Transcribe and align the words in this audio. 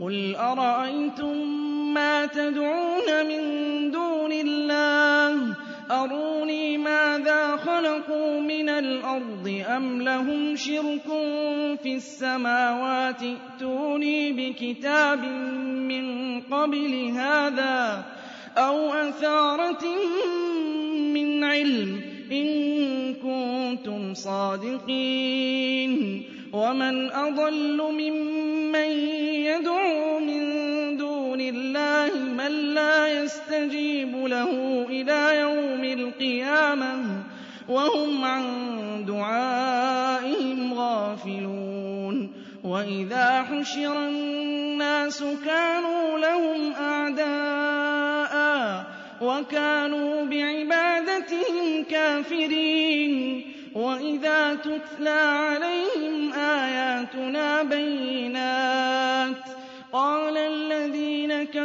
قل 0.00 0.36
أرأيتم 0.36 1.36
ما 1.94 2.26
تدعون 2.26 3.26
من 3.28 3.42
دون 3.90 4.32
الله؟ 4.32 5.56
أروني 5.90 6.78
ماذا 6.78 7.56
خلقوا 7.56 8.40
من 8.40 8.68
الأرض 8.68 9.62
أم 9.76 10.02
لهم 10.02 10.56
شرك 10.56 11.06
في 11.82 11.94
السماوات 11.94 13.22
ائتوني 13.22 14.32
بكتاب 14.32 15.24
من 15.90 16.40
قبل 16.40 17.12
هذا 17.16 18.04
أو 18.58 18.92
أثارة 18.92 19.84
من 21.14 21.44
علم 21.44 22.00
إن 22.32 22.46
كنتم 23.14 24.14
صادقين 24.14 25.92
ومن 26.52 27.10
أضل 27.12 27.82
ممن 27.92 28.59
يدعو 28.76 30.18
من 30.18 30.42
دون 30.96 31.40
الله 31.40 32.10
من 32.14 32.74
لا 32.74 33.22
يستجيب 33.22 34.16
له 34.26 34.50
إلى 34.88 35.40
يوم 35.40 35.84
القيامة 35.84 37.22
وهم 37.68 38.24
عن 38.24 38.44
دعائهم 39.06 40.74
غافلون 40.74 42.32
وإذا 42.64 43.42
حشر 43.42 44.08
الناس 44.08 45.24
كانوا 45.44 46.18
لهم 46.18 46.72
أعداء 46.72 48.40
وكانوا 49.20 50.24
بعبادتهم 50.24 51.84
كافرين 51.90 53.42
وإذا 53.74 54.54
تتلى 54.54 55.10
عليهم 55.10 56.32
آياتنا 56.32 57.62
بينات 57.62 58.49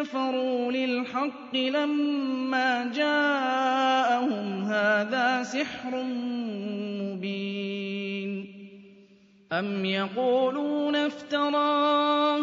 كفروا 0.06 0.72
للحق 0.72 1.56
لما 1.56 2.92
جاءهم 2.96 4.64
هذا 4.64 5.44
سحر 5.44 6.04
مبين. 7.02 8.48
أم 9.54 9.86
يقولون 9.86 10.96
افتراه؟ 10.96 12.42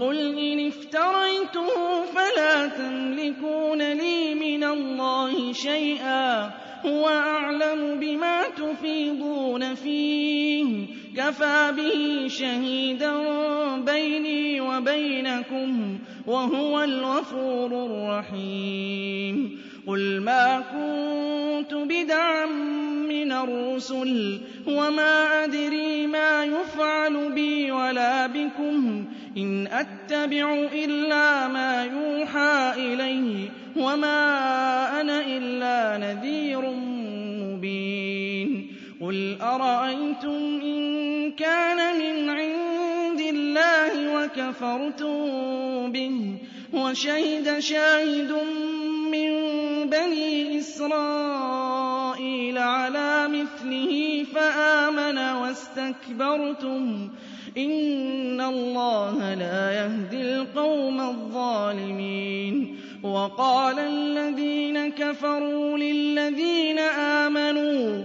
قل 0.00 0.38
إن 0.38 0.66
افتريته 0.66 2.04
فلا 2.14 2.66
تملكون 2.66 3.92
لي 3.92 4.34
من 4.34 4.64
الله 4.64 5.52
شيئا. 5.52 6.50
هُوَ 6.86 7.08
أَعْلَمُ 7.08 8.00
بِمَا 8.00 8.42
تُفِيضُونَ 8.48 9.74
فِيهِ 9.74 10.86
ۖ. 10.86 10.99
كَفَىٰ 11.16 11.72
بِهِ 11.76 12.28
شَهِيدًا 12.28 13.12
بَيْنِي 13.76 14.60
وَبَيْنَكُمْ 14.60 15.98
ۖ 15.98 16.28
وَهُوَ 16.28 16.82
الْغَفُورُ 16.84 17.86
الرَّحِيمُ. 17.86 19.58
قُلْ 19.86 20.20
مَا 20.20 20.60
كُنتُ 20.60 21.74
بِدْعًا 21.74 22.46
مِّنَ 23.08 23.32
الرُّسُلِ 23.32 24.40
وَمَا 24.66 25.44
أَدْرِي 25.44 26.06
مَا 26.06 26.44
يُفْعَلُ 26.44 27.32
بِي 27.32 27.70
وَلَا 27.72 28.26
بِكُمْ 28.26 29.04
ۖ. 29.04 29.06
إِنْ 29.38 29.66
أَتَّبِعُ 29.66 30.54
إِلَّا 30.72 31.48
مَا 31.48 31.84
يُوحَىٰ 31.84 32.72
إِلَيَّ 32.76 33.50
وَمَا 33.76 34.20
أَنَا 35.00 35.20
إِلَّا 35.26 35.98
نَذِيرٌ 35.98 36.70
مُّبِينٌ. 37.42 38.29
قُلْ 39.00 39.38
أَرَأَيْتُمْ 39.42 40.60
إِن 40.62 41.32
كَانَ 41.32 41.78
مِنْ 41.98 42.28
عِندِ 42.28 43.20
اللَّهِ 43.20 43.92
وَكَفَرْتُم 44.16 45.18
بِهِ 45.92 46.34
وَشَهِدَ 46.72 47.58
شَاهِدٌ 47.58 48.32
مِّن 49.12 49.30
بَنِي 49.90 50.58
إِسْرَائِيلَ 50.58 51.78
عَلَىٰ 52.58 53.28
مِثْلِهِ 53.28 54.24
فَآمَنَ 54.34 55.18
وَاسْتَكْبَرْتُمْ 55.18 57.08
إِنَّ 57.56 58.40
اللَّهَ 58.40 59.34
لَا 59.34 59.72
يَهْدِي 59.72 60.22
الْقَوْمَ 60.22 61.00
الظَّالِمِينَ 61.00 62.76
وَقَالَ 63.02 63.78
الَّذِينَ 63.78 64.90
كَفَرُوا 64.90 65.78
لِلَّذِينَ 65.78 66.78
آمَنُوا 67.24 68.04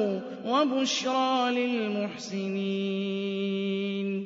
وَبُشْرَىٰ 0.45 1.51
لِلْمُحْسِنِينَ. 1.51 4.25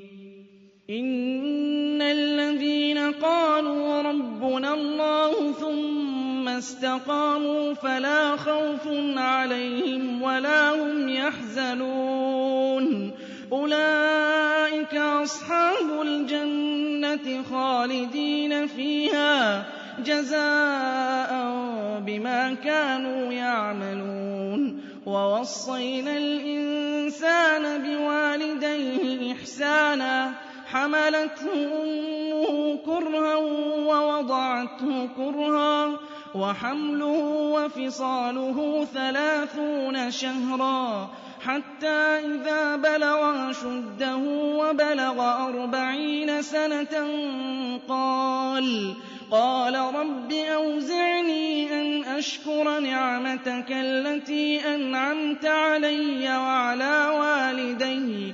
إِنَّ 0.89 2.01
الَّذِينَ 2.01 2.97
قَالُوا 2.97 4.01
رَبُّنَا 4.01 4.73
اللَّهُ 4.73 5.51
ثُمَّ 5.51 6.47
اسْتَقَامُوا 6.47 7.73
فَلَا 7.73 8.35
خَوْفٌ 8.35 8.87
عَلَيْهِمْ 9.17 10.21
وَلَا 10.21 10.83
هُمْ 10.83 11.09
يَحْزَنُونَ. 11.09 13.11
أُولَٰئِكَ 13.51 14.95
أَصْحَابُ 14.95 16.01
الْجَنَّةِ 16.01 17.43
خَالِدِينَ 17.43 18.67
فِيهَا 18.67 19.65
جَزَاءً 20.05 21.31
بِمَا 22.07 22.53
كَانُوا 22.53 23.33
يَعْمَلُونَ. 23.33 24.84
وَوَصَّيْنَا 25.05 26.17
الْإِنسَانَ 26.17 27.81
بِوَالِدَيْهِ 27.83 29.33
إِحْسَانًا 29.33 30.33
حَمَلَتْهُ 30.65 31.53
أُمُّهُ 31.83 32.77
كُرْهًا 32.85 33.35
وَوَضَعَتْهُ 33.85 35.09
كُرْهًا. 35.17 35.99
وَحَمْلُهُ 36.35 37.19
وَفِصَالُهُ 37.55 38.85
ثَلَاثُونَ 38.93 40.11
شَهْرًا 40.11 41.09
حَتَّىٰ 41.45 42.19
إِذَا 42.25 42.75
بَلَغَ 42.75 43.49
أَشُدَّهُ 43.49 44.15
وَبَلَغَ 44.59 45.19
أَرْبَعِينَ 45.47 46.41
سَنَةً 46.41 46.95
قَالَ 47.89 48.93
قَالَ 49.31 49.75
رَبِّ 49.75 50.31
أَوْزِعْنِي 50.33 51.73
أَنْ 51.81 52.03
أَشْكُرَ 52.05 52.79
نِعْمَتَكَ 52.79 53.71
الَّتِي 53.71 54.75
أَنْعَمْتَ 54.75 55.45
عَلَيَّ 55.45 56.37
وَعَلَىٰ 56.37 57.07
وَالِدَيَّ 57.19 58.33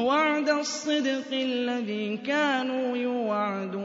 وَعْدَ 0.00 0.48
الصِّدْقِ 0.48 1.32
الَّذِي 1.32 2.16
كَانُوا 2.16 2.96
يُوعَدُونَ. 2.96 3.80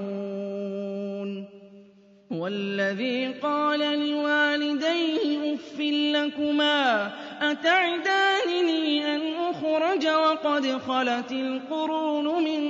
وَالَّذِي 2.31 3.27
قَالَ 3.27 3.79
لِوَالِدَيْهِ 3.79 5.53
أُفٍّ 5.53 5.79
لَّكُمَا 5.79 7.11
أَتَعِدَانِنِي 7.41 9.15
أَنْ 9.15 9.21
أُخْرَجَ 9.49 10.07
وَقَدْ 10.07 10.67
خَلَتِ 10.67 11.31
الْقُرُونُ 11.31 12.43
مِن 12.43 12.63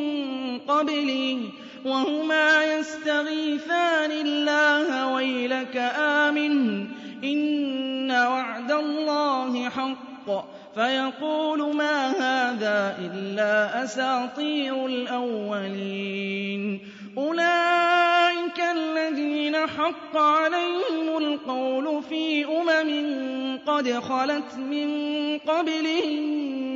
قَبْلِي 0.60 1.40
وَهُمَا 1.86 2.64
يَسْتَغِيثَانِ 2.64 4.12
اللَّهَ 4.12 5.14
وَيْلَكَ 5.14 5.78
آمِنْ. 5.98 6.88
إِنَّ 7.24 8.12
وَعْدَ 8.12 8.72
اللَّهِ 8.72 9.70
حَقٌّ. 9.70 9.95
فَيَقُولُ 10.76 11.76
مَا 11.76 12.12
هَٰذَا 12.12 12.98
إِلَّا 13.00 13.84
أَسَاطِيرُ 13.84 14.86
الْأَوَّلِينَ. 14.86 16.80
أُولَٰئِكَ 17.18 18.60
الَّذِينَ 18.78 19.56
حَقَّ 19.56 20.18
عَلَيْهِمُ 20.18 21.18
الْقَوْلُ 21.18 22.04
فِي 22.10 22.46
أُمَمٍ 22.46 22.90
قَدْ 23.68 23.92
خَلَتْ 24.00 24.56
مِن 24.58 24.88
قَبْلِهِم 25.38 26.20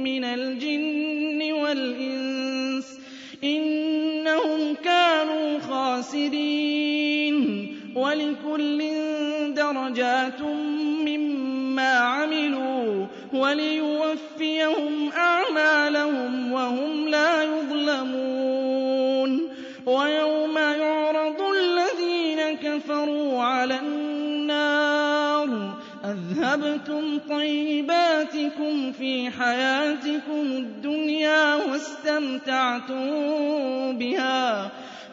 مِّنَ 0.03 0.23
الْجِنِّ 0.23 1.51
وَالْإِنسِ 1.53 2.85
ۖ 2.97 2.99
إِنَّهُمْ 3.43 4.75
كَانُوا 4.83 5.59
خَاسِرِينَ. 5.59 7.39
وَلِكُلٍّ 7.95 8.79
دَرَجَاتٌ 9.55 10.41
مِّمَّا 11.05 11.91
عَمِلُوا 11.97 13.05
وَلِيُوَفِّيَهُمْ 13.33 15.11
أَعْمَالَهُمْ 15.17 16.51
وَهُمْ 16.51 17.07
لَا 17.07 17.43
يُظْلَمُونَ. 17.43 19.41
وَيَوْمَ 19.85 20.57
يُعْرَضُ 20.57 21.41
الَّذِينَ 21.41 22.57
كَفَرُوا 22.63 23.43
عَلَى 23.43 23.79
النَّارِ 23.79 25.73
أَذْهَبْتُمْ 26.05 27.19
طَيِّبَاتِكُمْ 27.29 28.91
فِي 28.91 29.29
حَيَاتِكُمُ 29.39 30.41
الدُّنْيَا 30.41 31.55
وَاسْتَمْتَعْتُم 31.55 32.97
بِهَا. 33.97 34.69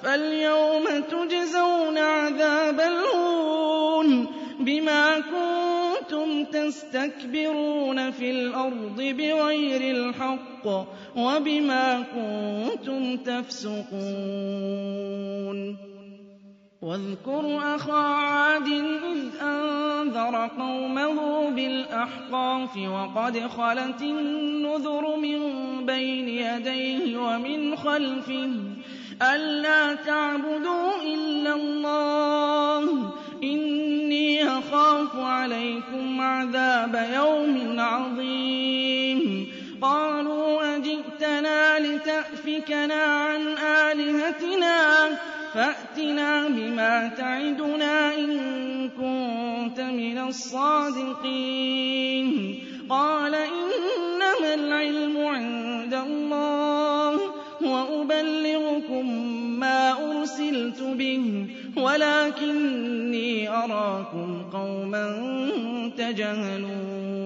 فَالْيَوْمَ 0.07 0.85
تُجْزَوْنَ 1.11 1.99
عَذَابَ 1.99 2.81
الْهُونِ 2.81 4.27
بِمَا 4.61 5.19
كُنتُمْ 5.19 6.45
تَسْتَكْبِرُونَ 6.45 8.11
فِي 8.11 8.31
الْأَرْضِ 8.31 8.97
بِغَيْرِ 8.97 9.81
الْحَقِّ 9.97 10.67
وَبِمَا 11.17 12.05
كُنتُمْ 12.15 13.17
تَفْسُقُونَ. 13.17 13.97
وَاذْكُرْ 16.83 17.59
أَخَا 17.75 18.03
عَادٍ 18.31 18.69
إِذْ 19.13 19.43
أَنذَرَ 19.43 20.47
قَوْمَهُ 20.59 21.51
بِالْأَحْقَافِ 21.51 22.77
وَقَدْ 22.77 23.39
خَلَتِ 23.39 24.03
النُّذُرُ 24.03 25.17
مِن 25.17 25.41
بَيْنِ 25.87 26.29
يَدَيْهِ 26.29 27.19
وَمِنْ 27.19 27.77
خَلْفِهِ 27.77 28.51
أَلَّا 29.23 29.95
تَعْبُدُوا 29.95 31.03
إِلَّا 31.03 31.55
اللَّهَ. 31.55 33.13
إِنِّي 33.43 34.49
أَخَافُ 34.49 35.17
عَلَيْكُمْ 35.17 36.21
عَذَابَ 36.21 37.09
يَوْمٍ 37.15 37.81
عَظِيمٍ. 37.81 39.47
قَالُوا 39.83 40.77
أَجِئْتَنَا 40.77 41.79
لِتَأْفِكَنَا 41.79 43.03
عَنْ 43.03 43.59
آلِهَتِنَا. 43.59 45.09
فَأْتِنَا 45.55 46.49
بِمَا 46.49 47.09
تَعِدُنَا 47.19 48.15
إِن 48.15 48.89
كُنتَ 48.89 49.81
مِنَ 49.81 50.19
الصَّادِقِينَ. 50.29 51.35
قَالَ 52.91 53.35
إِنَّمَا 53.35 54.55
الْعِلْمُ 54.55 55.27
عِندَ 55.27 55.95
اللَّهِ. 55.95 56.86
وَأُبَلِّغُكُم 57.67 59.11
مَّا 59.61 59.93
أُرْسِلْتُ 59.93 60.83
بِهِ 60.83 61.47
وَلَٰكِنِّي 61.77 63.49
أَرَاكُمْ 63.49 64.43
قَوْمًا 64.53 65.07
تَجْهَلُونَ. 65.99 67.17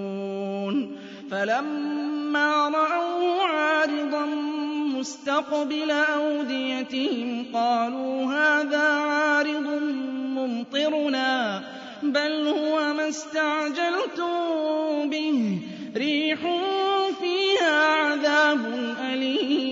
فَلَمَّا 1.30 2.68
رَأَوْهُ 2.68 3.42
عَارِضًا 3.42 4.26
مُّسْتَقْبِلَ 4.98 5.90
أَوْدِيَتِهِمْ 5.90 7.44
قَالُوا 7.54 8.24
هَٰذَا 8.24 8.88
عَارِضٌ 8.88 9.82
مُّمْطِرُنَا 10.36 11.62
بَلْ 12.02 12.46
هُوَ 12.48 12.94
مَا 12.94 13.08
اسْتَعْجَلْتُم 13.08 14.30
بِهِ. 15.10 15.58
رِيحٌ 15.96 16.38
فِيهَا 17.20 17.76
عَذَابٌ 17.86 18.60
أَلِيمٌ. 19.12 19.69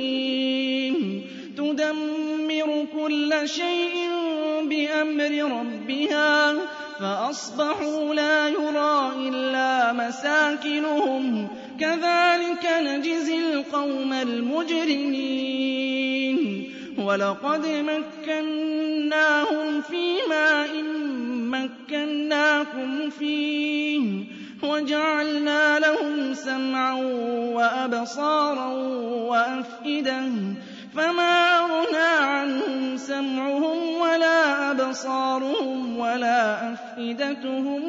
تُدَمِّرُ 1.78 2.86
كُلَّ 2.98 3.48
شَيْءٍ 3.48 3.94
بِأَمْرِ 4.62 5.58
رَبِّهَا 5.58 6.54
فَأَصْبَحُوا 7.00 8.14
لَا 8.14 8.48
يُرَىٰ 8.48 9.12
إِلَّا 9.28 9.92
مَسَاكِنُهُمْ 9.92 11.46
ۚ. 11.46 11.50
كَذَٰلِكَ 11.80 12.64
نَجْزِي 12.82 13.38
الْقَوْمَ 13.38 14.12
الْمُجْرِمِينَ. 14.12 16.38
وَلَقَدْ 16.98 17.66
مَكَّنَّاهُمْ 17.66 19.80
فِي 19.80 20.16
مَاءٍ 20.30 20.82
مَّكَّنَّاكُمْ 21.54 23.10
فِيهِ 23.10 24.24
وَجَعَلْنَا 24.62 25.78
لَهُمْ 25.78 26.34
سَمْعًا 26.34 26.94
وَأَبْصَارًا 27.54 28.66
وَأَفْئِدَةً. 29.30 30.22
فَمَا 30.98 31.58
أَغْنَىٰ 31.58 32.14
عَنْهُمْ 32.26 32.96
سَمْعُهُمْ 32.96 33.94
وَلَا 34.00 34.70
أَبْصَارُهُمْ 34.70 35.98
وَلَا 35.98 36.72
أَفْئِدَتُهُم 36.72 37.82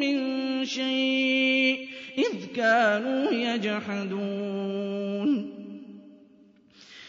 مِّن 0.00 0.16
شَيْءٍ 0.64 1.88
إِذْ 2.18 2.46
كَانُوا 2.56 3.32
يَجْحَدُونَ 3.32 5.28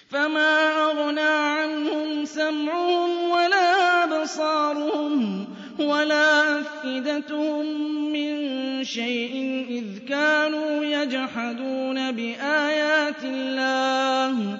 فَمَا 0.09 0.51
أَغْنَىٰ 0.87 1.35
عَنْهُمْ 1.59 2.25
سَمْعُهُمْ 2.25 3.09
وَلَا 3.31 4.03
أَبْصَارُهُمْ 4.03 5.47
وَلَا 5.79 6.59
أَفْئِدَتُهُم 6.59 7.65
مِّن 8.13 8.83
شَيْءٍ 8.83 9.65
إِذْ 9.69 10.07
كَانُوا 10.07 10.85
يَجْحَدُونَ 10.85 12.11
بِآيَاتِ 12.11 13.23
اللَّهِ 13.23 14.59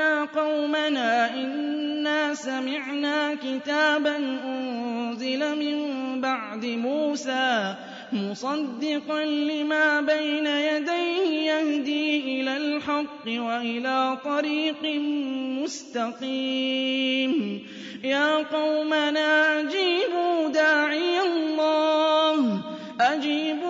يَا 0.00 0.24
قَوْمَنَا 0.24 1.34
إِنَّا 1.34 2.34
سَمِعْنَا 2.34 3.34
كِتَابًا 3.34 4.16
أُنزِلَ 4.44 5.40
مِن 5.58 5.76
بَعْدِ 6.20 6.64
مُوسَىٰ 6.66 7.74
مُصَدِّقًا 8.12 9.24
لِّمَا 9.24 10.00
بَيْنَ 10.00 10.46
يَدَيْهِ 10.46 11.28
يَهْدِي 11.52 12.06
إِلَى 12.40 12.56
الْحَقِّ 12.56 13.24
وَإِلَىٰ 13.26 14.18
طَرِيقٍ 14.24 14.84
مُّسْتَقِيمٍ. 15.60 17.32
يَا 18.04 18.36
قَوْمَنَا 18.36 19.60
أَجِيبُوا 19.60 20.48
دَاعِيَ 20.48 21.20
أجيبوا 23.00 23.69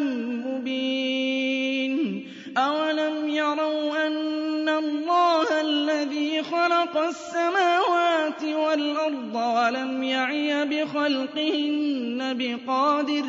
خلق 6.61 6.97
السماوات 6.97 8.43
والأرض 8.43 9.35
ولم 9.35 10.03
يعي 10.03 10.65
بخلقهن 10.65 12.37
بقادر 12.37 13.25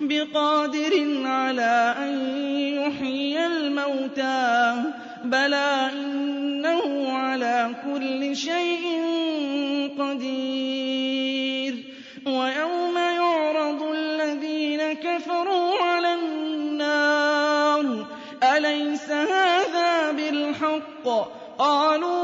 بقادر 0.00 1.22
على 1.24 1.94
أن 1.98 2.38
يحيي 2.74 3.46
الموتى. 3.46 4.74
بلى 5.24 5.90
إنه 5.92 7.12
على 7.12 7.70
كل 7.84 8.36
شيء 8.36 8.84
قدير. 9.98 11.74
ويوم 12.26 12.96
يعرض 12.96 13.82
الذين 13.82 14.92
كفروا 14.92 15.82
على 15.82 16.14
النار. 16.14 18.06
أليس 18.42 19.10
هذا 19.10 20.12
بالحق؟ 20.12 21.44
قالوا 21.58 22.23